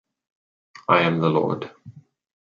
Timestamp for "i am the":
0.89-1.29